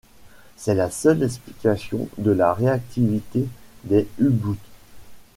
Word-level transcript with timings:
C'est 0.57 0.73
la 0.73 0.89
seule 0.89 1.21
explication 1.21 2.09
de 2.17 2.31
la 2.31 2.55
réactivité 2.55 3.45
des 3.83 4.07
U-Boots. 4.17 4.57